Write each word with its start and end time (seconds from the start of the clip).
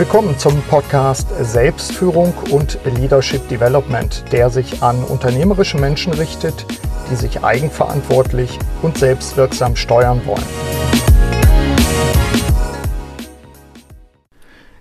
Willkommen 0.00 0.38
zum 0.38 0.62
Podcast 0.62 1.28
Selbstführung 1.42 2.32
und 2.50 2.78
Leadership 2.86 3.46
Development, 3.50 4.24
der 4.32 4.48
sich 4.48 4.82
an 4.82 5.04
unternehmerische 5.04 5.76
Menschen 5.76 6.14
richtet, 6.14 6.64
die 7.10 7.16
sich 7.16 7.44
eigenverantwortlich 7.44 8.58
und 8.80 8.96
selbstwirksam 8.96 9.76
steuern 9.76 10.22
wollen. 10.24 10.42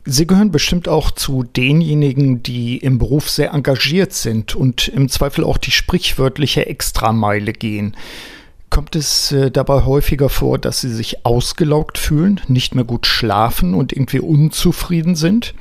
Sie 0.06 0.26
gehören 0.26 0.52
bestimmt 0.52 0.88
auch 0.88 1.12
zu 1.12 1.44
denjenigen, 1.44 2.42
die 2.42 2.78
im 2.78 2.98
Beruf 2.98 3.30
sehr 3.30 3.52
engagiert 3.52 4.14
sind 4.14 4.56
und 4.56 4.88
im 4.88 5.10
Zweifel 5.10 5.44
auch 5.44 5.58
die 5.58 5.72
sprichwörtliche 5.72 6.66
Extrameile 6.66 7.52
gehen. 7.52 7.98
Kommt 8.80 8.96
es 8.96 9.34
äh, 9.34 9.52
dabei 9.52 9.84
häufiger 9.84 10.30
vor, 10.30 10.58
dass 10.58 10.80
Sie 10.80 10.90
sich 10.90 11.26
ausgelaugt 11.26 11.98
fühlen, 11.98 12.40
nicht 12.48 12.76
mehr 12.76 12.86
gut 12.86 13.08
schlafen 13.08 13.74
und 13.74 13.92
irgendwie 13.92 14.22
unzufrieden 14.22 15.18
sind? 15.18 15.54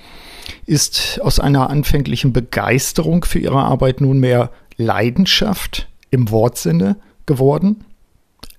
Ist 0.66 1.18
aus 1.20 1.40
einer 1.40 1.68
anfänglichen 1.68 2.32
Begeisterung 2.32 3.24
für 3.24 3.40
Ihre 3.40 3.58
Arbeit 3.58 4.00
nunmehr 4.00 4.52
Leidenschaft 4.76 5.88
im 6.12 6.30
Wortsinne 6.30 6.94
geworden? 7.26 7.84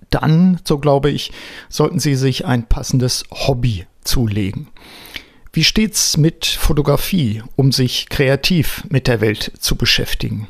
Dann, 0.10 0.60
so 0.66 0.78
glaube 0.78 1.10
ich, 1.10 1.32
sollten 1.70 2.02
Sie 2.02 2.16
sich 2.16 2.46
ein 2.46 2.68
passendes 2.68 3.24
Hobby 3.32 3.86
zulegen. 4.04 4.68
Wie 5.54 5.64
steht's 5.64 6.18
mit 6.18 6.46
Fotografie, 6.46 7.44
um 7.56 7.72
sich 7.72 8.10
kreativ 8.10 8.84
mit 8.90 9.08
der 9.08 9.22
Welt 9.22 9.54
zu 9.58 9.78
beschäftigen? 9.78 10.50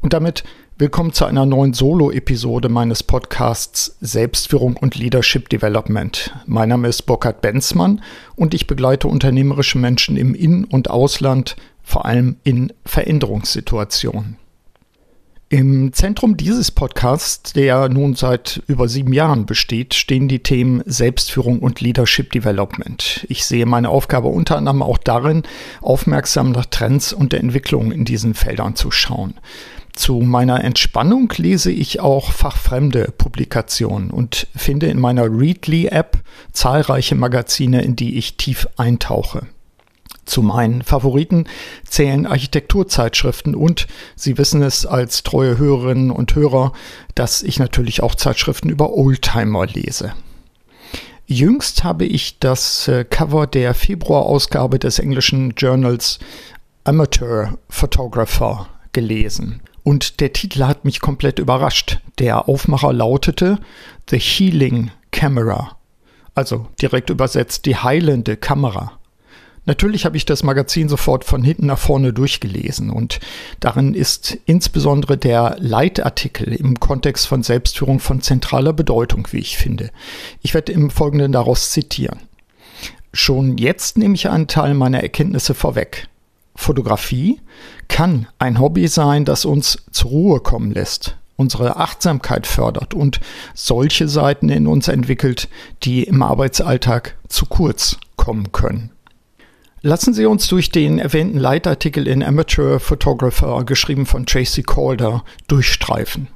Und 0.00 0.12
damit 0.12 0.42
Willkommen 0.78 1.14
zu 1.14 1.24
einer 1.24 1.46
neuen 1.46 1.72
Solo-Episode 1.72 2.68
meines 2.68 3.02
Podcasts 3.02 3.96
Selbstführung 4.02 4.76
und 4.76 4.94
Leadership 4.94 5.48
Development. 5.48 6.34
Mein 6.44 6.68
Name 6.68 6.88
ist 6.88 7.04
Burkhard 7.06 7.40
Benzmann 7.40 8.02
und 8.34 8.52
ich 8.52 8.66
begleite 8.66 9.08
unternehmerische 9.08 9.78
Menschen 9.78 10.18
im 10.18 10.34
In- 10.34 10.66
und 10.66 10.90
Ausland, 10.90 11.56
vor 11.82 12.04
allem 12.04 12.36
in 12.44 12.74
Veränderungssituationen. 12.84 14.36
Im 15.48 15.94
Zentrum 15.94 16.36
dieses 16.36 16.70
Podcasts, 16.70 17.54
der 17.54 17.88
nun 17.88 18.14
seit 18.14 18.62
über 18.66 18.86
sieben 18.86 19.14
Jahren 19.14 19.46
besteht, 19.46 19.94
stehen 19.94 20.28
die 20.28 20.42
Themen 20.42 20.82
Selbstführung 20.84 21.60
und 21.60 21.80
Leadership 21.80 22.32
Development. 22.32 23.24
Ich 23.30 23.46
sehe 23.46 23.64
meine 23.64 23.88
Aufgabe 23.88 24.28
unter 24.28 24.58
anderem 24.58 24.82
auch 24.82 24.98
darin, 24.98 25.44
aufmerksam 25.80 26.52
nach 26.52 26.66
Trends 26.66 27.14
und 27.14 27.32
der 27.32 27.40
Entwicklung 27.40 27.92
in 27.92 28.04
diesen 28.04 28.34
Feldern 28.34 28.76
zu 28.76 28.90
schauen. 28.90 29.34
Zu 29.96 30.20
meiner 30.20 30.62
Entspannung 30.62 31.32
lese 31.38 31.72
ich 31.72 32.00
auch 32.00 32.30
fachfremde 32.30 33.14
Publikationen 33.16 34.10
und 34.10 34.46
finde 34.54 34.88
in 34.88 35.00
meiner 35.00 35.24
Readly-App 35.24 36.18
zahlreiche 36.52 37.14
Magazine, 37.14 37.80
in 37.82 37.96
die 37.96 38.18
ich 38.18 38.36
tief 38.36 38.68
eintauche. 38.76 39.46
Zu 40.26 40.42
meinen 40.42 40.82
Favoriten 40.82 41.46
zählen 41.88 42.26
Architekturzeitschriften 42.26 43.54
und 43.54 43.86
Sie 44.16 44.36
wissen 44.36 44.60
es 44.60 44.84
als 44.84 45.22
treue 45.22 45.56
Hörerinnen 45.56 46.10
und 46.10 46.34
Hörer, 46.34 46.74
dass 47.14 47.42
ich 47.42 47.58
natürlich 47.58 48.02
auch 48.02 48.14
Zeitschriften 48.14 48.68
über 48.68 48.92
Oldtimer 48.92 49.64
lese. 49.64 50.12
Jüngst 51.26 51.84
habe 51.84 52.04
ich 52.04 52.38
das 52.38 52.86
äh, 52.86 53.04
Cover 53.04 53.46
der 53.46 53.72
Februarausgabe 53.72 54.78
des 54.78 54.98
englischen 54.98 55.54
Journals 55.56 56.18
Amateur 56.84 57.56
Photographer 57.70 58.68
gelesen. 58.92 59.62
Und 59.86 60.18
der 60.18 60.32
Titel 60.32 60.64
hat 60.64 60.84
mich 60.84 60.98
komplett 60.98 61.38
überrascht. 61.38 62.00
Der 62.18 62.48
Aufmacher 62.48 62.92
lautete 62.92 63.60
The 64.10 64.18
Healing 64.18 64.90
Camera. 65.12 65.76
Also 66.34 66.66
direkt 66.82 67.08
übersetzt 67.08 67.66
die 67.66 67.76
heilende 67.76 68.36
Kamera. 68.36 68.98
Natürlich 69.64 70.04
habe 70.04 70.16
ich 70.16 70.24
das 70.24 70.42
Magazin 70.42 70.88
sofort 70.88 71.22
von 71.22 71.44
hinten 71.44 71.66
nach 71.66 71.78
vorne 71.78 72.12
durchgelesen 72.12 72.90
und 72.90 73.20
darin 73.60 73.94
ist 73.94 74.36
insbesondere 74.44 75.16
der 75.16 75.54
Leitartikel 75.60 76.52
im 76.52 76.80
Kontext 76.80 77.28
von 77.28 77.44
Selbstführung 77.44 78.00
von 78.00 78.20
zentraler 78.20 78.72
Bedeutung, 78.72 79.28
wie 79.30 79.38
ich 79.38 79.56
finde. 79.56 79.92
Ich 80.42 80.52
werde 80.52 80.72
im 80.72 80.90
Folgenden 80.90 81.30
daraus 81.30 81.70
zitieren. 81.70 82.18
Schon 83.12 83.56
jetzt 83.56 83.98
nehme 83.98 84.16
ich 84.16 84.28
einen 84.30 84.48
Teil 84.48 84.74
meiner 84.74 85.04
Erkenntnisse 85.04 85.54
vorweg. 85.54 86.08
Fotografie 86.56 87.40
kann 87.88 88.26
ein 88.38 88.58
Hobby 88.58 88.88
sein, 88.88 89.24
das 89.24 89.44
uns 89.44 89.78
zur 89.90 90.10
Ruhe 90.10 90.40
kommen 90.40 90.72
lässt, 90.72 91.16
unsere 91.36 91.76
Achtsamkeit 91.76 92.46
fördert 92.46 92.94
und 92.94 93.20
solche 93.54 94.08
Seiten 94.08 94.48
in 94.48 94.66
uns 94.66 94.88
entwickelt, 94.88 95.48
die 95.84 96.02
im 96.04 96.22
Arbeitsalltag 96.22 97.16
zu 97.28 97.46
kurz 97.46 97.98
kommen 98.16 98.52
können. 98.52 98.90
Lassen 99.82 100.14
Sie 100.14 100.26
uns 100.26 100.48
durch 100.48 100.70
den 100.70 100.98
erwähnten 100.98 101.38
Leitartikel 101.38 102.08
in 102.08 102.24
Amateur 102.24 102.80
Photographer, 102.80 103.62
geschrieben 103.64 104.06
von 104.06 104.26
Tracy 104.26 104.62
Calder, 104.62 105.22
durchstreifen. 105.46 106.28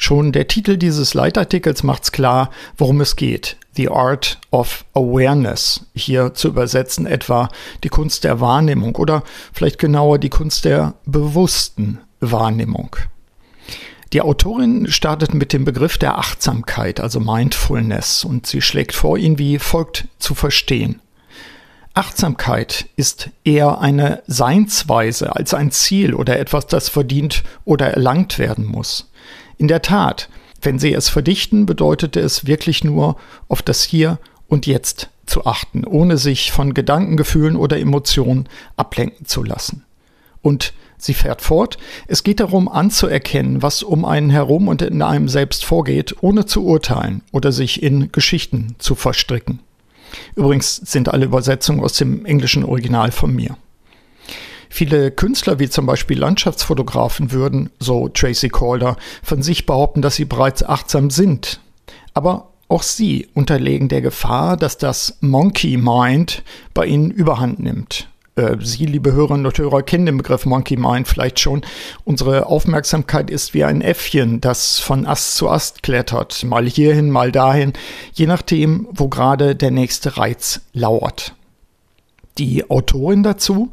Schon 0.00 0.30
der 0.30 0.46
Titel 0.46 0.76
dieses 0.76 1.12
Leitartikels 1.12 1.82
macht's 1.82 2.12
klar, 2.12 2.50
worum 2.76 3.00
es 3.00 3.16
geht. 3.16 3.56
The 3.72 3.88
Art 3.88 4.38
of 4.52 4.84
Awareness. 4.94 5.86
Hier 5.92 6.34
zu 6.34 6.48
übersetzen 6.48 7.04
etwa 7.04 7.48
die 7.82 7.88
Kunst 7.88 8.22
der 8.22 8.40
Wahrnehmung 8.40 8.94
oder 8.94 9.24
vielleicht 9.52 9.78
genauer 9.80 10.18
die 10.18 10.28
Kunst 10.30 10.64
der 10.64 10.94
bewussten 11.04 11.98
Wahrnehmung. 12.20 12.94
Die 14.12 14.22
Autorin 14.22 14.86
startet 14.88 15.34
mit 15.34 15.52
dem 15.52 15.64
Begriff 15.64 15.98
der 15.98 16.16
Achtsamkeit, 16.16 17.00
also 17.00 17.18
Mindfulness, 17.18 18.24
und 18.24 18.46
sie 18.46 18.62
schlägt 18.62 18.94
vor, 18.94 19.18
ihn 19.18 19.36
wie 19.38 19.58
folgt 19.58 20.06
zu 20.20 20.36
verstehen. 20.36 21.02
Achtsamkeit 21.94 22.86
ist 22.94 23.30
eher 23.42 23.80
eine 23.80 24.22
Seinsweise 24.28 25.34
als 25.34 25.54
ein 25.54 25.72
Ziel 25.72 26.14
oder 26.14 26.38
etwas, 26.38 26.68
das 26.68 26.88
verdient 26.88 27.42
oder 27.64 27.88
erlangt 27.88 28.38
werden 28.38 28.64
muss. 28.64 29.10
In 29.58 29.68
der 29.68 29.82
Tat, 29.82 30.28
wenn 30.62 30.78
Sie 30.78 30.92
es 30.92 31.08
verdichten, 31.08 31.66
bedeutete 31.66 32.20
es 32.20 32.46
wirklich 32.46 32.84
nur 32.84 33.16
auf 33.48 33.62
das 33.62 33.82
Hier 33.82 34.18
und 34.46 34.66
Jetzt 34.66 35.10
zu 35.26 35.44
achten, 35.44 35.84
ohne 35.84 36.16
sich 36.16 36.52
von 36.52 36.74
Gedanken, 36.74 37.16
Gefühlen 37.16 37.56
oder 37.56 37.78
Emotionen 37.78 38.48
ablenken 38.76 39.26
zu 39.26 39.42
lassen. 39.42 39.84
Und 40.40 40.72
sie 40.96 41.14
fährt 41.14 41.42
fort, 41.42 41.78
es 42.06 42.22
geht 42.22 42.40
darum 42.40 42.68
anzuerkennen, 42.68 43.62
was 43.62 43.82
um 43.82 44.04
einen 44.04 44.30
herum 44.30 44.68
und 44.68 44.82
in 44.82 45.02
einem 45.02 45.28
selbst 45.28 45.64
vorgeht, 45.64 46.16
ohne 46.22 46.46
zu 46.46 46.64
urteilen 46.64 47.22
oder 47.32 47.52
sich 47.52 47.82
in 47.82 48.10
Geschichten 48.12 48.76
zu 48.78 48.94
verstricken. 48.94 49.60
Übrigens 50.34 50.76
sind 50.76 51.08
alle 51.08 51.26
Übersetzungen 51.26 51.80
aus 51.80 51.94
dem 51.94 52.24
englischen 52.24 52.64
Original 52.64 53.12
von 53.12 53.34
mir. 53.34 53.56
Viele 54.78 55.10
Künstler 55.10 55.58
wie 55.58 55.68
zum 55.68 55.86
Beispiel 55.86 56.16
Landschaftsfotografen 56.20 57.32
würden, 57.32 57.70
so 57.80 58.06
Tracy 58.06 58.48
Calder, 58.48 58.96
von 59.24 59.42
sich 59.42 59.66
behaupten, 59.66 60.02
dass 60.02 60.14
sie 60.14 60.24
bereits 60.24 60.62
achtsam 60.62 61.10
sind. 61.10 61.58
Aber 62.14 62.50
auch 62.68 62.84
sie 62.84 63.26
unterlegen 63.34 63.88
der 63.88 64.02
Gefahr, 64.02 64.56
dass 64.56 64.78
das 64.78 65.18
Monkey 65.20 65.76
Mind 65.78 66.44
bei 66.74 66.86
ihnen 66.86 67.10
überhand 67.10 67.58
nimmt. 67.58 68.08
Äh, 68.36 68.58
sie, 68.60 68.86
liebe 68.86 69.12
Hörerinnen 69.12 69.46
und 69.46 69.58
Hörer, 69.58 69.82
kennen 69.82 70.06
den 70.06 70.18
Begriff 70.18 70.46
Monkey 70.46 70.76
Mind 70.76 71.08
vielleicht 71.08 71.40
schon. 71.40 71.62
Unsere 72.04 72.46
Aufmerksamkeit 72.46 73.30
ist 73.30 73.54
wie 73.54 73.64
ein 73.64 73.80
Äffchen, 73.80 74.40
das 74.40 74.78
von 74.78 75.06
Ast 75.06 75.34
zu 75.34 75.48
Ast 75.48 75.82
klettert, 75.82 76.44
mal 76.44 76.68
hierhin, 76.68 77.10
mal 77.10 77.32
dahin, 77.32 77.72
je 78.12 78.26
nachdem, 78.28 78.86
wo 78.92 79.08
gerade 79.08 79.56
der 79.56 79.72
nächste 79.72 80.18
Reiz 80.18 80.60
lauert. 80.72 81.34
Die 82.38 82.70
Autorin 82.70 83.24
dazu 83.24 83.72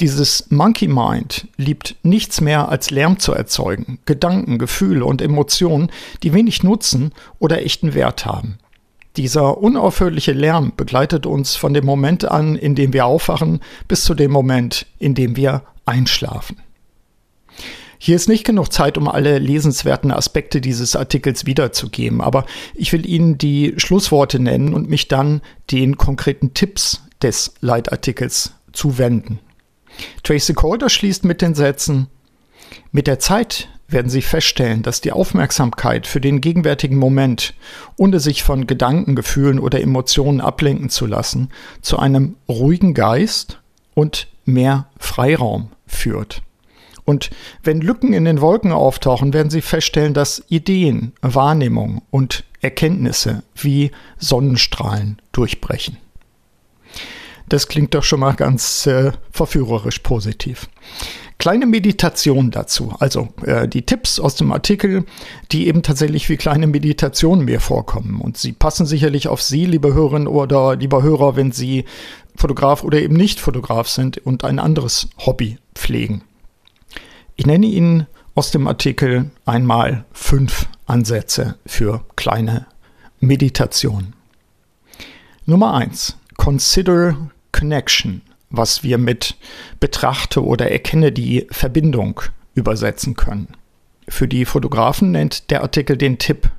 dieses 0.00 0.50
Monkey 0.50 0.88
Mind 0.88 1.48
liebt 1.56 1.96
nichts 2.02 2.40
mehr 2.40 2.68
als 2.68 2.90
Lärm 2.90 3.18
zu 3.18 3.32
erzeugen, 3.32 3.98
Gedanken, 4.04 4.58
Gefühle 4.58 5.04
und 5.04 5.22
Emotionen, 5.22 5.90
die 6.22 6.32
wenig 6.32 6.62
Nutzen 6.62 7.12
oder 7.38 7.62
echten 7.62 7.94
Wert 7.94 8.26
haben. 8.26 8.58
Dieser 9.16 9.58
unaufhörliche 9.58 10.32
Lärm 10.32 10.72
begleitet 10.74 11.26
uns 11.26 11.54
von 11.54 11.74
dem 11.74 11.84
Moment 11.84 12.24
an, 12.24 12.56
in 12.56 12.74
dem 12.74 12.94
wir 12.94 13.04
aufwachen, 13.04 13.60
bis 13.86 14.04
zu 14.04 14.14
dem 14.14 14.30
Moment, 14.30 14.86
in 14.98 15.14
dem 15.14 15.36
wir 15.36 15.62
einschlafen. 15.84 16.56
Hier 17.98 18.16
ist 18.16 18.28
nicht 18.28 18.44
genug 18.44 18.72
Zeit, 18.72 18.98
um 18.98 19.06
alle 19.06 19.38
lesenswerten 19.38 20.10
Aspekte 20.10 20.60
dieses 20.60 20.96
Artikels 20.96 21.46
wiederzugeben, 21.46 22.20
aber 22.20 22.46
ich 22.74 22.92
will 22.92 23.06
Ihnen 23.06 23.38
die 23.38 23.74
Schlussworte 23.76 24.40
nennen 24.40 24.74
und 24.74 24.88
mich 24.88 25.06
dann 25.06 25.40
den 25.70 25.98
konkreten 25.98 26.52
Tipps 26.54 27.02
des 27.22 27.54
Leitartikels 27.60 28.54
zuwenden. 28.72 29.38
Tracy 30.22 30.54
Calder 30.54 30.88
schließt 30.88 31.24
mit 31.24 31.42
den 31.42 31.54
Sätzen, 31.54 32.08
mit 32.90 33.06
der 33.06 33.18
Zeit 33.18 33.68
werden 33.88 34.10
Sie 34.10 34.22
feststellen, 34.22 34.82
dass 34.82 35.00
die 35.00 35.12
Aufmerksamkeit 35.12 36.06
für 36.06 36.20
den 36.20 36.40
gegenwärtigen 36.40 36.96
Moment, 36.96 37.54
ohne 37.96 38.20
sich 38.20 38.42
von 38.42 38.66
Gedanken, 38.66 39.14
Gefühlen 39.14 39.58
oder 39.58 39.80
Emotionen 39.80 40.40
ablenken 40.40 40.88
zu 40.88 41.06
lassen, 41.06 41.50
zu 41.82 41.98
einem 41.98 42.36
ruhigen 42.48 42.94
Geist 42.94 43.60
und 43.94 44.28
mehr 44.44 44.86
Freiraum 44.98 45.68
führt. 45.86 46.42
Und 47.04 47.30
wenn 47.62 47.80
Lücken 47.80 48.12
in 48.12 48.24
den 48.24 48.40
Wolken 48.40 48.72
auftauchen, 48.72 49.32
werden 49.32 49.50
Sie 49.50 49.60
feststellen, 49.60 50.14
dass 50.14 50.44
Ideen, 50.48 51.12
Wahrnehmungen 51.20 52.02
und 52.10 52.44
Erkenntnisse 52.60 53.42
wie 53.54 53.90
Sonnenstrahlen 54.18 55.20
durchbrechen. 55.32 55.98
Das 57.48 57.68
klingt 57.68 57.94
doch 57.94 58.02
schon 58.02 58.20
mal 58.20 58.34
ganz 58.34 58.86
äh, 58.86 59.12
verführerisch 59.30 60.00
positiv. 60.00 60.68
Kleine 61.38 61.66
Meditation 61.66 62.52
dazu, 62.52 62.94
also 63.00 63.28
äh, 63.44 63.66
die 63.66 63.82
Tipps 63.82 64.20
aus 64.20 64.36
dem 64.36 64.52
Artikel, 64.52 65.04
die 65.50 65.66
eben 65.66 65.82
tatsächlich 65.82 66.28
wie 66.28 66.36
kleine 66.36 66.68
Meditationen 66.68 67.44
mir 67.44 67.60
vorkommen. 67.60 68.20
Und 68.20 68.36
sie 68.36 68.52
passen 68.52 68.86
sicherlich 68.86 69.26
auf 69.26 69.42
Sie, 69.42 69.66
liebe 69.66 69.92
Hörerinnen 69.92 70.28
oder 70.28 70.76
lieber 70.76 71.02
Hörer, 71.02 71.34
wenn 71.34 71.50
Sie 71.50 71.84
Fotograf 72.36 72.84
oder 72.84 73.00
eben 73.00 73.16
nicht 73.16 73.40
Fotograf 73.40 73.88
sind 73.88 74.18
und 74.18 74.44
ein 74.44 74.58
anderes 74.58 75.08
Hobby 75.18 75.58
pflegen. 75.74 76.22
Ich 77.34 77.46
nenne 77.46 77.66
Ihnen 77.66 78.06
aus 78.34 78.50
dem 78.50 78.68
Artikel 78.68 79.30
einmal 79.44 80.04
fünf 80.12 80.68
Ansätze 80.86 81.56
für 81.66 82.04
kleine 82.14 82.66
Meditation. 83.20 84.14
Nummer 85.44 85.74
eins: 85.74 86.16
Consider 86.42 87.30
Connection, 87.52 88.20
was 88.50 88.82
wir 88.82 88.98
mit 88.98 89.36
betrachte 89.78 90.44
oder 90.44 90.72
erkenne 90.72 91.12
die 91.12 91.46
Verbindung 91.52 92.20
übersetzen 92.56 93.14
können. 93.14 93.46
Für 94.08 94.26
die 94.26 94.44
Fotografen 94.44 95.12
nennt 95.12 95.52
der 95.52 95.62
Artikel 95.62 95.96
den 95.96 96.18
Tipp, 96.18 96.50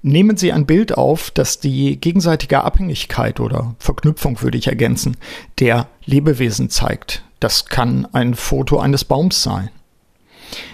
nehmen 0.00 0.36
Sie 0.36 0.52
ein 0.52 0.64
Bild 0.64 0.96
auf, 0.96 1.32
das 1.32 1.58
die 1.58 2.00
gegenseitige 2.00 2.62
Abhängigkeit 2.62 3.40
oder 3.40 3.74
Verknüpfung, 3.80 4.42
würde 4.42 4.58
ich 4.58 4.68
ergänzen, 4.68 5.16
der 5.58 5.88
Lebewesen 6.04 6.70
zeigt. 6.70 7.24
Das 7.40 7.66
kann 7.66 8.06
ein 8.12 8.34
Foto 8.34 8.78
eines 8.78 9.04
Baums 9.04 9.42
sein. 9.42 9.70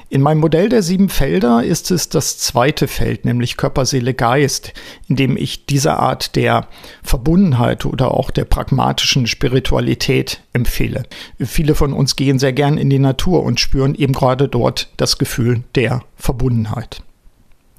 In 0.08 0.20
meinem 0.20 0.40
Modell 0.40 0.68
der 0.68 0.82
sieben 0.82 1.08
Felder 1.08 1.64
ist 1.64 1.90
es 1.90 2.10
das 2.10 2.36
zweite 2.36 2.86
Feld, 2.86 3.24
nämlich 3.24 3.56
Körper, 3.56 3.86
Seele, 3.86 4.12
Geist, 4.12 4.74
in 5.08 5.16
dem 5.16 5.38
ich 5.38 5.64
diese 5.64 5.98
Art 5.98 6.36
der 6.36 6.68
Verbundenheit 7.02 7.86
oder 7.86 8.12
auch 8.12 8.30
der 8.30 8.44
pragmatischen 8.44 9.26
Spiritualität 9.26 10.42
empfehle. 10.52 11.04
Viele 11.40 11.74
von 11.74 11.94
uns 11.94 12.14
gehen 12.14 12.38
sehr 12.38 12.52
gern 12.52 12.76
in 12.76 12.90
die 12.90 12.98
Natur 12.98 13.42
und 13.42 13.58
spüren 13.58 13.94
eben 13.94 14.12
gerade 14.12 14.48
dort 14.48 14.90
das 14.98 15.16
Gefühl 15.16 15.62
der 15.74 16.02
Verbundenheit. 16.16 17.02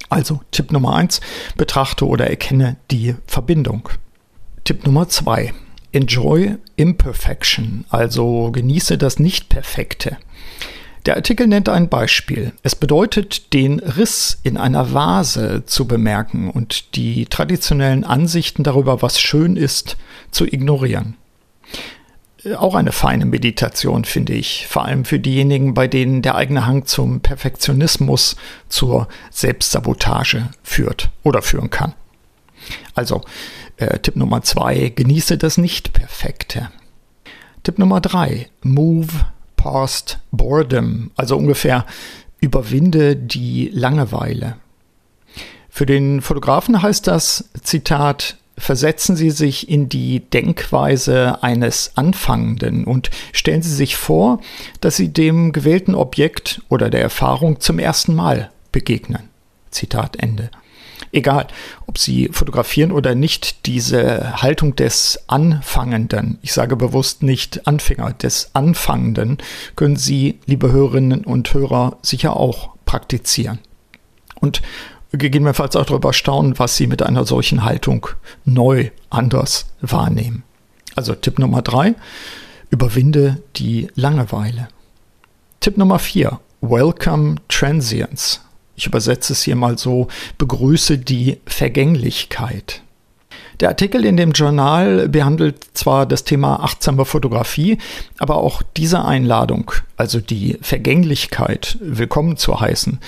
Also 0.09 0.41
Tipp 0.51 0.71
Nummer 0.71 0.95
eins, 0.95 1.21
betrachte 1.55 2.07
oder 2.07 2.27
erkenne 2.29 2.77
die 2.89 3.15
Verbindung. 3.27 3.89
Tipp 4.63 4.85
Nummer 4.85 5.07
zwei, 5.09 5.53
enjoy 5.91 6.55
imperfection, 6.75 7.85
also 7.89 8.51
genieße 8.51 8.97
das 8.97 9.19
Nicht-Perfekte. 9.19 10.17
Der 11.05 11.17
Artikel 11.17 11.47
nennt 11.47 11.67
ein 11.67 11.89
Beispiel. 11.89 12.53
Es 12.63 12.75
bedeutet, 12.75 13.51
den 13.53 13.79
Riss 13.79 14.39
in 14.43 14.55
einer 14.55 14.93
Vase 14.93 15.63
zu 15.65 15.85
bemerken 15.85 16.49
und 16.49 16.95
die 16.95 17.25
traditionellen 17.25 18.05
Ansichten 18.05 18.63
darüber, 18.63 19.01
was 19.01 19.19
schön 19.19 19.57
ist, 19.57 19.97
zu 20.31 20.45
ignorieren. 20.45 21.17
Auch 22.57 22.75
eine 22.75 22.93
feine 22.93 23.25
Meditation, 23.25 24.05
finde 24.05 24.33
ich, 24.33 24.67
vor 24.67 24.85
allem 24.85 25.03
für 25.03 25.19
diejenigen, 25.19 25.73
bei 25.73 25.87
denen 25.87 26.21
der 26.21 26.35
eigene 26.35 26.65
Hang 26.65 26.85
zum 26.85 27.19
Perfektionismus, 27.19 28.37
zur 28.69 29.07
Selbstsabotage 29.29 30.49
führt 30.61 31.09
oder 31.23 31.41
führen 31.41 31.69
kann. 31.69 31.93
Also, 32.95 33.21
äh, 33.77 33.99
Tipp 33.99 34.15
Nummer 34.15 34.41
zwei, 34.41 34.89
genieße 34.89 35.37
das 35.37 35.57
Nicht-Perfekte. 35.57 36.69
Tipp 37.63 37.77
Nummer 37.77 38.01
drei, 38.01 38.49
move 38.61 39.25
past 39.63 40.19
boredom, 40.31 41.11
also 41.15 41.37
ungefähr 41.37 41.85
überwinde 42.41 43.15
die 43.15 43.71
Langeweile. 43.73 44.57
Für 45.69 45.85
den 45.85 46.21
Fotografen 46.21 46.81
heißt 46.81 47.07
das, 47.07 47.49
Zitat, 47.63 48.35
versetzen 48.57 49.15
Sie 49.15 49.31
sich 49.31 49.69
in 49.69 49.87
die 49.87 50.19
Denkweise 50.19 51.41
eines 51.41 51.93
Anfangenden 51.95 52.83
und 52.83 53.09
stellen 53.31 53.61
Sie 53.61 53.73
sich 53.73 53.95
vor, 53.95 54.41
dass 54.81 54.97
Sie 54.97 55.13
dem 55.13 55.53
gewählten 55.53 55.95
Objekt 55.95 56.61
oder 56.67 56.89
der 56.89 57.01
Erfahrung 57.01 57.61
zum 57.61 57.79
ersten 57.79 58.13
Mal 58.13 58.51
begegnen. 58.73 59.29
Zitat 59.71 60.17
Ende 60.17 60.51
egal, 61.13 61.47
ob 61.87 61.97
Sie 61.97 62.29
fotografieren 62.31 62.91
oder 62.91 63.15
nicht, 63.15 63.65
diese 63.65 64.41
Haltung 64.41 64.75
des 64.75 65.23
Anfangenden, 65.27 66.39
ich 66.41 66.53
sage 66.53 66.75
bewusst 66.75 67.23
nicht 67.23 67.65
Anfänger, 67.67 68.11
des 68.13 68.49
Anfangenden, 68.53 69.37
können 69.75 69.95
Sie, 69.95 70.39
liebe 70.45 70.71
Hörerinnen 70.71 71.23
und 71.23 71.53
Hörer, 71.53 71.97
sicher 72.01 72.35
auch 72.35 72.71
praktizieren. 72.85 73.59
Und 74.41 74.61
gegebenenfalls 75.11 75.75
auch 75.75 75.85
darüber 75.85 76.11
staunen, 76.11 76.59
was 76.59 76.75
Sie 76.75 76.87
mit 76.87 77.01
einer 77.01 77.25
solchen 77.25 77.63
Haltung 77.63 78.07
neu 78.43 78.89
anders 79.09 79.67
wahrnehmen. 79.79 80.43
Also 80.95 81.15
Tipp 81.15 81.39
Nummer 81.39 81.61
drei, 81.61 81.95
überwinde 82.69 83.41
die 83.55 83.87
Langeweile. 83.95 84.67
Tipp 85.59 85.77
Nummer 85.77 85.99
vier, 85.99 86.39
Welcome 86.61 87.35
Transience 87.47 88.41
ich 88.75 88.87
übersetze 88.87 89.33
es 89.33 89.43
hier 89.43 89.55
mal 89.55 89.77
so, 89.77 90.07
begrüße 90.37 90.97
die 90.97 91.39
Vergänglichkeit. 91.45 92.81
Der 93.59 93.69
Artikel 93.69 94.03
in 94.03 94.17
dem 94.17 94.31
Journal 94.31 95.07
behandelt 95.07 95.63
zwar 95.73 96.05
das 96.05 96.23
Thema 96.23 96.63
achtsame 96.63 97.05
Fotografie, 97.05 97.77
aber 98.17 98.37
auch 98.37 98.63
diese 98.75 99.05
Einladung, 99.05 99.71
also 99.95 100.19
die 100.19 100.57
Vergänglichkeit 100.61 101.77
willkommen 101.79 102.35
zu 102.35 102.59
heißen, 102.59 102.99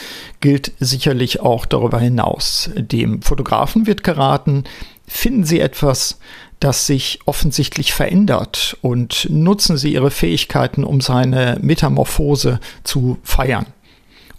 gilt 0.42 0.72
sicherlich 0.80 1.40
auch 1.42 1.66
darüber 1.66 2.00
hinaus. 2.00 2.70
Dem 2.76 3.22
Fotografen 3.22 3.88
wird 3.88 4.04
geraten, 4.04 4.66
finden 5.08 5.44
Sie 5.44 5.60
etwas, 5.60 6.20
das 6.60 6.88
sich 6.88 7.20
offensichtlich 7.26 7.94
verändert 7.94 8.78
und 8.82 9.28
nutzen 9.30 9.78
Sie 9.78 9.94
Ihre 9.94 10.12
Fähigkeiten, 10.12 10.84
um 10.84 11.02
seine 11.02 11.58
Metamorphose 11.62 12.60
zu 12.84 13.18
feiern. 13.24 13.66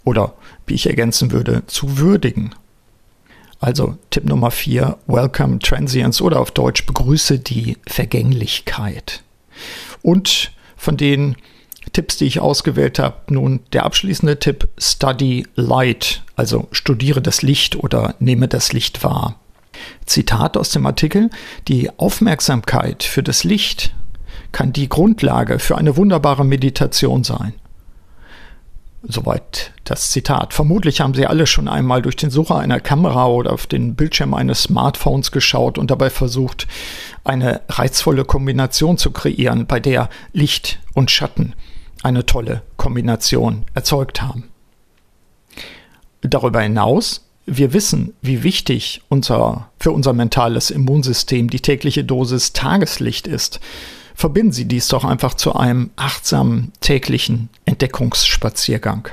Oder 0.03 0.33
wie 0.67 0.75
ich 0.75 0.87
ergänzen 0.87 1.31
würde, 1.31 1.63
zu 1.67 1.97
würdigen. 1.97 2.53
Also 3.59 3.97
Tipp 4.11 4.25
Nummer 4.25 4.51
4, 4.51 4.97
Welcome 5.07 5.59
Transience 5.59 6.21
oder 6.21 6.39
auf 6.39 6.51
Deutsch 6.51 6.85
begrüße 6.85 7.39
die 7.39 7.77
Vergänglichkeit. 7.87 9.23
Und 10.03 10.51
von 10.75 10.95
den 10.95 11.35
Tipps, 11.93 12.17
die 12.17 12.25
ich 12.25 12.39
ausgewählt 12.39 12.99
habe, 12.99 13.15
nun 13.33 13.61
der 13.73 13.85
abschließende 13.85 14.37
Tipp, 14.39 14.67
Study 14.77 15.47
Light, 15.55 16.23
also 16.35 16.67
studiere 16.71 17.21
das 17.21 17.41
Licht 17.41 17.75
oder 17.75 18.15
nehme 18.19 18.47
das 18.47 18.73
Licht 18.73 19.03
wahr. 19.03 19.39
Zitat 20.05 20.57
aus 20.57 20.69
dem 20.69 20.85
Artikel, 20.85 21.29
die 21.67 21.89
Aufmerksamkeit 21.97 23.03
für 23.03 23.23
das 23.23 23.43
Licht 23.43 23.93
kann 24.51 24.73
die 24.73 24.89
Grundlage 24.89 25.59
für 25.59 25.77
eine 25.77 25.97
wunderbare 25.97 26.45
Meditation 26.45 27.23
sein. 27.23 27.53
Soweit 29.09 29.71
das 29.85 30.11
Zitat. 30.11 30.53
Vermutlich 30.53 30.99
haben 30.99 31.13
Sie 31.13 31.25
alle 31.25 31.47
schon 31.47 31.69
einmal 31.69 32.01
durch 32.01 32.17
den 32.17 32.29
Sucher 32.29 32.57
einer 32.57 32.81
Kamera 32.81 33.27
oder 33.27 33.53
auf 33.53 33.65
den 33.65 33.95
Bildschirm 33.95 34.33
eines 34.33 34.63
Smartphones 34.63 35.31
geschaut 35.31 35.77
und 35.77 35.89
dabei 35.89 36.09
versucht, 36.09 36.67
eine 37.23 37.61
reizvolle 37.69 38.25
Kombination 38.25 38.97
zu 38.97 39.11
kreieren, 39.11 39.65
bei 39.65 39.79
der 39.79 40.09
Licht 40.33 40.79
und 40.93 41.09
Schatten 41.09 41.53
eine 42.03 42.25
tolle 42.25 42.63
Kombination 42.75 43.65
erzeugt 43.73 44.21
haben. 44.21 44.49
Darüber 46.19 46.59
hinaus, 46.59 47.29
wir 47.45 47.71
wissen, 47.71 48.13
wie 48.21 48.43
wichtig 48.43 49.03
unser, 49.07 49.69
für 49.79 49.91
unser 49.91 50.11
mentales 50.11 50.69
Immunsystem 50.69 51.49
die 51.49 51.61
tägliche 51.61 52.03
Dosis 52.03 52.51
Tageslicht 52.51 53.25
ist 53.25 53.61
verbinden 54.17 54.51
Sie 54.51 54.65
dies 54.65 54.87
doch 54.87 55.05
einfach 55.05 55.35
zu 55.35 55.55
einem 55.55 55.91
achtsamen 55.95 56.73
täglichen 56.81 57.49
Entdeckungsspaziergang. 57.65 59.09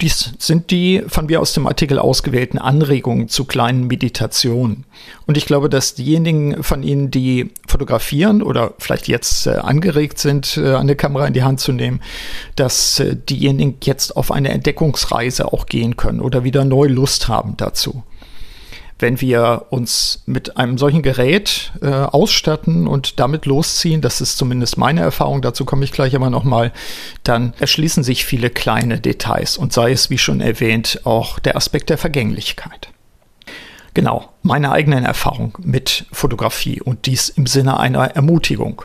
Dies 0.00 0.32
sind 0.38 0.70
die 0.70 1.02
von 1.08 1.26
mir 1.26 1.40
aus 1.40 1.52
dem 1.54 1.66
Artikel 1.66 1.98
ausgewählten 1.98 2.58
Anregungen 2.58 3.28
zu 3.28 3.44
kleinen 3.44 3.86
Meditationen. 3.86 4.84
Und 5.26 5.36
ich 5.36 5.46
glaube, 5.46 5.68
dass 5.68 5.94
diejenigen 5.94 6.62
von 6.62 6.82
Ihnen, 6.84 7.10
die 7.10 7.50
fotografieren 7.66 8.42
oder 8.42 8.74
vielleicht 8.78 9.08
jetzt 9.08 9.46
äh, 9.46 9.54
angeregt 9.54 10.18
sind, 10.18 10.56
äh, 10.56 10.74
eine 10.74 10.94
Kamera 10.94 11.26
in 11.26 11.32
die 11.32 11.42
Hand 11.42 11.58
zu 11.58 11.72
nehmen, 11.72 12.00
dass 12.54 13.00
äh, 13.00 13.16
diejenigen 13.16 13.76
jetzt 13.82 14.16
auf 14.16 14.30
eine 14.30 14.50
Entdeckungsreise 14.50 15.52
auch 15.52 15.66
gehen 15.66 15.96
können 15.96 16.20
oder 16.20 16.44
wieder 16.44 16.64
neu 16.64 16.86
Lust 16.86 17.28
haben 17.28 17.56
dazu 17.56 18.04
wenn 18.98 19.20
wir 19.20 19.66
uns 19.70 20.22
mit 20.26 20.56
einem 20.56 20.76
solchen 20.76 21.02
Gerät 21.02 21.72
äh, 21.82 21.86
ausstatten 21.88 22.86
und 22.86 23.20
damit 23.20 23.46
losziehen, 23.46 24.00
das 24.00 24.20
ist 24.20 24.38
zumindest 24.38 24.76
meine 24.76 25.00
Erfahrung, 25.00 25.40
dazu 25.40 25.64
komme 25.64 25.84
ich 25.84 25.92
gleich 25.92 26.16
aber 26.16 26.30
nochmal, 26.30 26.72
dann 27.22 27.54
erschließen 27.60 28.02
sich 28.02 28.24
viele 28.24 28.50
kleine 28.50 29.00
Details 29.00 29.56
und 29.56 29.72
sei 29.72 29.92
es, 29.92 30.10
wie 30.10 30.18
schon 30.18 30.40
erwähnt, 30.40 31.00
auch 31.04 31.38
der 31.38 31.56
Aspekt 31.56 31.90
der 31.90 31.98
Vergänglichkeit. 31.98 32.88
Genau, 33.94 34.32
meine 34.42 34.70
eigenen 34.70 35.04
Erfahrungen 35.04 35.52
mit 35.58 36.06
Fotografie 36.12 36.80
und 36.80 37.06
dies 37.06 37.28
im 37.28 37.46
Sinne 37.46 37.80
einer 37.80 38.04
Ermutigung. 38.04 38.82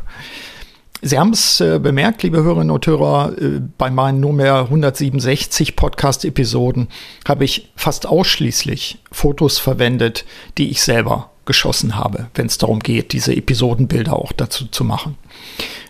Sie 1.06 1.20
haben 1.20 1.34
es 1.34 1.60
äh, 1.60 1.80
bemerkt, 1.80 2.24
liebe 2.24 2.44
Hörerinnen 2.44 2.72
und 2.72 2.88
Hörer, 2.88 3.34
äh, 3.38 3.60
bei 3.78 3.92
meinen 3.92 4.22
nunmehr 4.22 4.60
167 4.60 5.76
Podcast-Episoden 5.76 6.88
habe 7.28 7.44
ich 7.44 7.74
fast 7.76 8.06
ausschließlich 8.08 9.00
Fotos 9.12 9.60
verwendet, 9.60 10.24
die 10.58 10.70
ich 10.70 10.82
selber 10.82 11.32
geschossen 11.44 11.98
habe, 11.98 12.30
wenn 12.36 12.46
es 12.46 12.58
darum 12.58 12.80
geht, 12.80 13.12
diese 13.12 13.36
Episodenbilder 13.36 14.14
auch 14.14 14.32
dazu 14.32 14.66
zu 14.68 14.86
machen. 14.86 15.18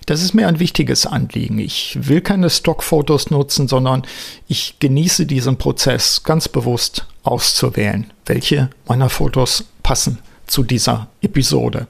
Das 0.07 0.23
ist 0.23 0.33
mir 0.33 0.47
ein 0.47 0.59
wichtiges 0.59 1.05
Anliegen. 1.05 1.59
Ich 1.59 1.95
will 2.01 2.21
keine 2.21 2.49
Stockfotos 2.49 3.29
nutzen, 3.29 3.67
sondern 3.67 4.01
ich 4.47 4.79
genieße 4.79 5.27
diesen 5.27 5.57
Prozess 5.57 6.23
ganz 6.23 6.49
bewusst 6.49 7.05
auszuwählen, 7.21 8.11
welche 8.25 8.71
meiner 8.87 9.09
Fotos 9.09 9.65
passen 9.83 10.17
zu 10.47 10.63
dieser 10.63 11.07
Episode. 11.21 11.85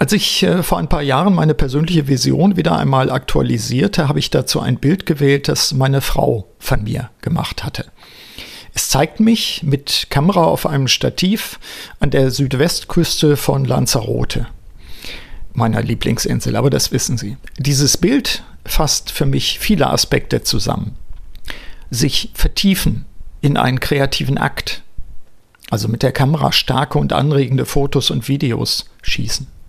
Als 0.00 0.14
ich 0.14 0.42
äh, 0.42 0.62
vor 0.62 0.78
ein 0.78 0.88
paar 0.88 1.02
Jahren 1.02 1.34
meine 1.34 1.52
persönliche 1.52 2.08
Vision 2.08 2.56
wieder 2.56 2.78
einmal 2.78 3.10
aktualisierte, 3.10 4.08
habe 4.08 4.18
ich 4.18 4.30
dazu 4.30 4.58
ein 4.58 4.78
Bild 4.78 5.04
gewählt, 5.04 5.46
das 5.46 5.74
meine 5.74 6.00
Frau 6.00 6.48
von 6.58 6.84
mir 6.84 7.10
gemacht 7.20 7.64
hatte. 7.64 7.84
Es 8.72 8.88
zeigt 8.88 9.20
mich 9.20 9.62
mit 9.62 10.06
Kamera 10.08 10.44
auf 10.44 10.64
einem 10.64 10.88
Stativ 10.88 11.60
an 11.98 12.08
der 12.08 12.30
Südwestküste 12.30 13.36
von 13.36 13.66
Lanzarote, 13.66 14.46
meiner 15.52 15.82
Lieblingsinsel, 15.82 16.56
aber 16.56 16.70
das 16.70 16.92
wissen 16.92 17.18
Sie. 17.18 17.36
Dieses 17.58 17.98
Bild 17.98 18.42
fasst 18.64 19.10
für 19.10 19.26
mich 19.26 19.58
viele 19.58 19.90
Aspekte 19.90 20.42
zusammen. 20.42 20.96
Sich 21.90 22.30
vertiefen 22.32 23.04
in 23.42 23.58
einen 23.58 23.80
kreativen 23.80 24.38
Akt, 24.38 24.82
also 25.68 25.88
mit 25.88 26.02
der 26.02 26.12
Kamera 26.12 26.52
starke 26.52 26.98
und 26.98 27.12
anregende 27.12 27.66
Fotos 27.66 28.10
und 28.10 28.28
Videos 28.28 28.86
schießen. 29.02 29.59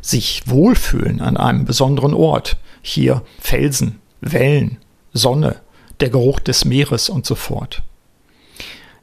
Sich 0.00 0.42
wohlfühlen 0.46 1.20
an 1.20 1.36
einem 1.36 1.64
besonderen 1.64 2.14
Ort, 2.14 2.56
hier 2.82 3.22
Felsen, 3.38 4.00
Wellen, 4.20 4.78
Sonne, 5.12 5.56
der 6.00 6.10
Geruch 6.10 6.40
des 6.40 6.64
Meeres 6.64 7.08
und 7.08 7.26
so 7.26 7.34
fort 7.34 7.82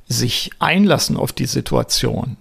sich 0.10 0.50
einlassen 0.60 1.16
auf 1.16 1.32
die 1.32 1.46
Situation. 1.46 2.36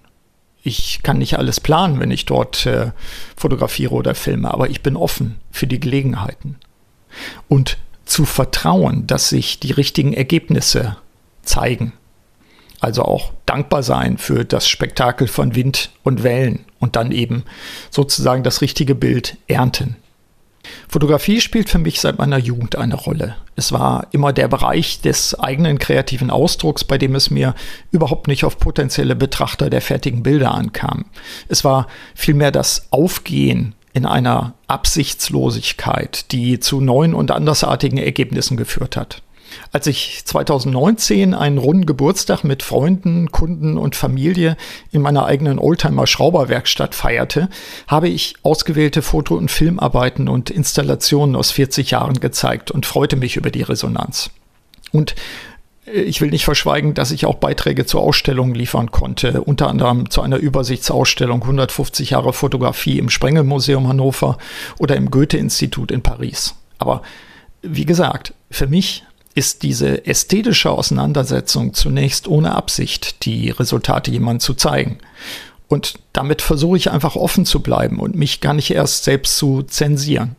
Ich 0.61 1.01
kann 1.03 1.19
nicht 1.19 1.37
alles 1.37 1.61
planen, 1.61 1.99
wenn 2.01 2.11
ich 2.11 2.25
dort 2.25 2.65
äh, 2.65 2.91
fotografiere 3.37 3.93
oder 3.93 4.15
filme, 4.15 4.51
aber 4.51 4.69
ich 4.69 4.81
bin 4.81 4.97
offen 4.97 5.37
für 5.51 5.67
die 5.67 5.79
Gelegenheiten. 5.79 6.57
Und 7.47 7.77
zu 8.03 8.25
vertrauen, 8.25 9.07
dass 9.07 9.29
sich 9.29 9.59
die 9.59 9.71
richtigen 9.71 10.13
Ergebnisse 10.13 10.97
zeigen. 11.43 11.93
Also 12.81 13.03
auch 13.03 13.33
dankbar 13.45 13.83
sein 13.83 14.17
für 14.17 14.45
das 14.45 14.67
Spektakel 14.67 15.27
von 15.27 15.55
Wind 15.55 15.91
und 16.03 16.23
Wellen 16.23 16.65
und 16.79 16.95
dann 16.95 17.11
eben 17.11 17.43
sozusagen 17.89 18.43
das 18.43 18.61
richtige 18.61 18.95
Bild 18.95 19.37
ernten. 19.47 19.95
Fotografie 20.87 21.41
spielt 21.41 21.69
für 21.69 21.79
mich 21.79 22.01
seit 22.01 22.17
meiner 22.17 22.37
Jugend 22.37 22.75
eine 22.75 22.95
Rolle. 22.95 23.35
Es 23.55 23.71
war 23.71 24.07
immer 24.11 24.33
der 24.33 24.47
Bereich 24.47 25.01
des 25.01 25.39
eigenen 25.39 25.79
kreativen 25.79 26.31
Ausdrucks, 26.31 26.83
bei 26.83 26.97
dem 26.97 27.15
es 27.15 27.29
mir 27.29 27.55
überhaupt 27.91 28.27
nicht 28.27 28.43
auf 28.43 28.59
potenzielle 28.59 29.15
Betrachter 29.15 29.69
der 29.69 29.81
fertigen 29.81 30.23
Bilder 30.23 30.53
ankam. 30.53 31.05
Es 31.47 31.63
war 31.63 31.87
vielmehr 32.13 32.51
das 32.51 32.87
Aufgehen 32.91 33.75
in 33.93 34.05
einer 34.05 34.53
Absichtslosigkeit, 34.67 36.31
die 36.31 36.59
zu 36.59 36.81
neuen 36.81 37.13
und 37.13 37.31
andersartigen 37.31 37.97
Ergebnissen 37.97 38.57
geführt 38.57 38.97
hat. 38.97 39.21
Als 39.71 39.87
ich 39.87 40.21
2019 40.25 41.33
einen 41.33 41.57
runden 41.57 41.85
Geburtstag 41.85 42.43
mit 42.43 42.63
Freunden, 42.63 43.31
Kunden 43.31 43.77
und 43.77 43.95
Familie 43.95 44.57
in 44.91 45.01
meiner 45.01 45.25
eigenen 45.25 45.59
Oldtimer 45.59 46.07
Schrauberwerkstatt 46.07 46.95
feierte, 46.95 47.49
habe 47.87 48.09
ich 48.09 48.35
ausgewählte 48.43 49.01
Foto- 49.01 49.35
und 49.35 49.51
Filmarbeiten 49.51 50.27
und 50.27 50.49
Installationen 50.49 51.35
aus 51.35 51.51
40 51.51 51.91
Jahren 51.91 52.19
gezeigt 52.19 52.71
und 52.71 52.85
freute 52.85 53.15
mich 53.15 53.35
über 53.35 53.51
die 53.51 53.63
Resonanz. 53.63 54.31
Und 54.91 55.15
äh, 55.85 56.01
ich 56.01 56.21
will 56.21 56.29
nicht 56.29 56.45
verschweigen, 56.45 56.93
dass 56.93 57.11
ich 57.11 57.25
auch 57.25 57.35
Beiträge 57.35 57.85
zur 57.85 58.01
Ausstellung 58.01 58.53
liefern 58.53 58.91
konnte, 58.91 59.41
unter 59.41 59.67
anderem 59.67 60.09
zu 60.09 60.21
einer 60.21 60.37
Übersichtsausstellung 60.37 61.41
150 61.41 62.11
Jahre 62.11 62.33
Fotografie 62.33 62.99
im 62.99 63.09
Sprengelmuseum 63.09 63.87
Hannover 63.87 64.37
oder 64.77 64.95
im 64.95 65.11
Goethe-Institut 65.11 65.91
in 65.91 66.01
Paris. 66.01 66.55
Aber 66.77 67.01
wie 67.61 67.85
gesagt, 67.85 68.33
für 68.49 68.67
mich 68.67 69.03
ist 69.39 69.63
diese 69.63 70.05
ästhetische 70.05 70.69
Auseinandersetzung 70.69 71.73
zunächst 71.73 72.27
ohne 72.27 72.55
Absicht, 72.55 73.23
die 73.23 73.51
Resultate 73.51 74.11
jemandem 74.11 74.41
zu 74.41 74.53
zeigen. 74.53 74.97
Und 75.69 75.93
damit 76.11 76.41
versuche 76.41 76.75
ich 76.75 76.91
einfach 76.91 77.15
offen 77.15 77.45
zu 77.45 77.61
bleiben 77.61 78.01
und 78.01 78.15
mich 78.15 78.41
gar 78.41 78.53
nicht 78.53 78.69
erst 78.71 79.05
selbst 79.05 79.37
zu 79.37 79.63
zensieren. 79.63 80.35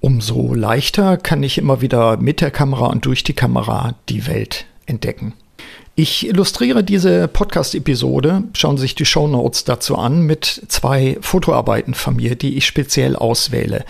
Umso 0.00 0.52
leichter 0.52 1.16
kann 1.16 1.42
ich 1.42 1.56
immer 1.56 1.80
wieder 1.80 2.18
mit 2.18 2.42
der 2.42 2.50
Kamera 2.50 2.88
und 2.88 3.06
durch 3.06 3.24
die 3.24 3.32
Kamera 3.32 3.94
die 4.10 4.26
Welt 4.26 4.66
entdecken. 4.84 5.32
Ich 5.94 6.26
illustriere 6.26 6.82
diese 6.82 7.28
Podcast-Episode, 7.28 8.44
schauen 8.54 8.78
Sie 8.78 8.82
sich 8.82 8.94
die 8.94 9.04
Show 9.04 9.28
Notes 9.28 9.64
dazu 9.64 9.98
an, 9.98 10.22
mit 10.22 10.62
zwei 10.68 11.18
Fotoarbeiten 11.20 11.92
von 11.92 12.16
mir, 12.16 12.34
die 12.34 12.56
ich 12.56 12.64
speziell 12.64 13.14
auswähle. 13.14 13.84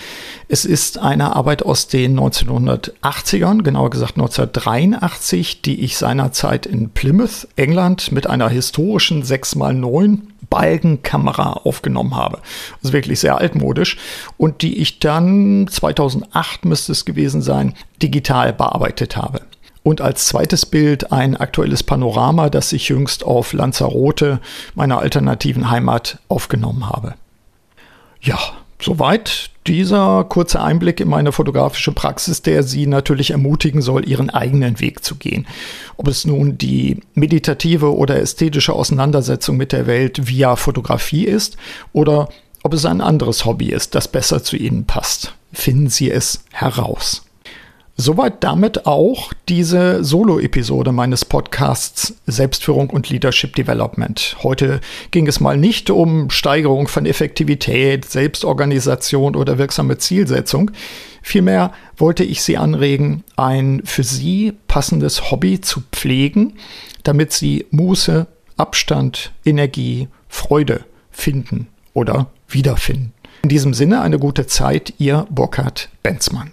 Es 0.48 0.64
ist 0.64 0.98
eine 0.98 1.36
Arbeit 1.36 1.62
aus 1.62 1.86
den 1.86 2.18
1980ern, 2.18 3.62
genauer 3.62 3.90
gesagt 3.90 4.16
1983, 4.16 5.62
die 5.62 5.84
ich 5.84 5.96
seinerzeit 5.96 6.66
in 6.66 6.90
Plymouth, 6.90 7.46
England, 7.54 8.10
mit 8.10 8.26
einer 8.26 8.48
historischen 8.48 9.22
6x9 9.22 10.18
Balkenkamera 10.50 11.52
aufgenommen 11.52 12.16
habe. 12.16 12.40
Also 12.82 12.92
wirklich 12.92 13.20
sehr 13.20 13.38
altmodisch. 13.38 13.96
Und 14.36 14.62
die 14.62 14.78
ich 14.78 14.98
dann 14.98 15.68
2008 15.70 16.64
müsste 16.64 16.90
es 16.90 17.04
gewesen 17.04 17.42
sein, 17.42 17.74
digital 18.02 18.52
bearbeitet 18.52 19.16
habe. 19.16 19.42
Und 19.82 20.00
als 20.00 20.26
zweites 20.26 20.64
Bild 20.64 21.12
ein 21.12 21.36
aktuelles 21.36 21.82
Panorama, 21.82 22.50
das 22.50 22.72
ich 22.72 22.88
jüngst 22.88 23.24
auf 23.24 23.52
Lanzarote, 23.52 24.40
meiner 24.74 24.98
alternativen 24.98 25.70
Heimat, 25.70 26.18
aufgenommen 26.28 26.88
habe. 26.88 27.14
Ja, 28.20 28.38
soweit 28.80 29.50
dieser 29.66 30.24
kurze 30.24 30.60
Einblick 30.60 31.00
in 31.00 31.08
meine 31.08 31.32
fotografische 31.32 31.92
Praxis, 31.92 32.42
der 32.42 32.62
Sie 32.62 32.86
natürlich 32.86 33.30
ermutigen 33.30 33.82
soll, 33.82 34.08
Ihren 34.08 34.30
eigenen 34.30 34.80
Weg 34.80 35.04
zu 35.04 35.16
gehen. 35.16 35.46
Ob 35.96 36.08
es 36.08 36.24
nun 36.24 36.58
die 36.58 37.00
meditative 37.14 37.94
oder 37.94 38.20
ästhetische 38.20 38.72
Auseinandersetzung 38.72 39.56
mit 39.56 39.72
der 39.72 39.86
Welt 39.86 40.28
via 40.28 40.56
Fotografie 40.56 41.24
ist 41.24 41.56
oder 41.92 42.28
ob 42.64 42.74
es 42.74 42.84
ein 42.84 43.00
anderes 43.00 43.44
Hobby 43.44 43.70
ist, 43.70 43.94
das 43.94 44.08
besser 44.08 44.42
zu 44.42 44.56
Ihnen 44.56 44.84
passt. 44.84 45.34
Finden 45.52 45.88
Sie 45.88 46.10
es 46.10 46.44
heraus. 46.52 47.24
Soweit 47.96 48.42
damit 48.42 48.86
auch 48.86 49.32
diese 49.50 50.02
Solo-Episode 50.02 50.92
meines 50.92 51.26
Podcasts 51.26 52.14
Selbstführung 52.26 52.88
und 52.88 53.10
Leadership 53.10 53.54
Development. 53.54 54.36
Heute 54.42 54.80
ging 55.10 55.26
es 55.26 55.40
mal 55.40 55.58
nicht 55.58 55.90
um 55.90 56.30
Steigerung 56.30 56.88
von 56.88 57.04
Effektivität, 57.04 58.06
Selbstorganisation 58.06 59.36
oder 59.36 59.58
wirksame 59.58 59.98
Zielsetzung. 59.98 60.70
Vielmehr 61.20 61.72
wollte 61.96 62.24
ich 62.24 62.42
Sie 62.42 62.56
anregen, 62.56 63.24
ein 63.36 63.82
für 63.84 64.02
Sie 64.02 64.54
passendes 64.68 65.30
Hobby 65.30 65.60
zu 65.60 65.82
pflegen, 65.92 66.54
damit 67.02 67.32
Sie 67.32 67.66
Muße, 67.70 68.26
Abstand, 68.56 69.32
Energie, 69.44 70.08
Freude 70.28 70.84
finden 71.10 71.68
oder 71.92 72.30
wiederfinden. 72.48 73.12
In 73.42 73.50
diesem 73.50 73.74
Sinne 73.74 74.00
eine 74.00 74.18
gute 74.18 74.46
Zeit, 74.46 74.94
Ihr 74.98 75.26
Burkhard 75.30 75.90
Benzmann. 76.02 76.52